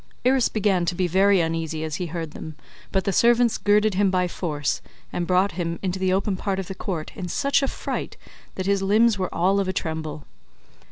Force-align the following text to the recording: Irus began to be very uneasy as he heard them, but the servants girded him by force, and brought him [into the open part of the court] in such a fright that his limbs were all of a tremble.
Irus 0.25 0.49
began 0.49 0.83
to 0.85 0.95
be 0.95 1.05
very 1.05 1.41
uneasy 1.41 1.83
as 1.83 1.97
he 1.97 2.07
heard 2.07 2.31
them, 2.31 2.55
but 2.91 3.03
the 3.03 3.13
servants 3.13 3.59
girded 3.59 3.93
him 3.93 4.09
by 4.09 4.27
force, 4.27 4.81
and 5.13 5.27
brought 5.27 5.51
him 5.51 5.77
[into 5.83 5.99
the 5.99 6.11
open 6.11 6.35
part 6.35 6.57
of 6.57 6.65
the 6.65 6.73
court] 6.73 7.11
in 7.13 7.27
such 7.27 7.61
a 7.61 7.67
fright 7.67 8.17
that 8.55 8.65
his 8.65 8.81
limbs 8.81 9.19
were 9.19 9.31
all 9.31 9.59
of 9.59 9.67
a 9.67 9.73
tremble. 9.73 10.25